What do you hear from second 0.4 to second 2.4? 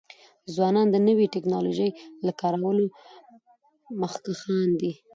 ځوانان د نوی ټکنالوژی د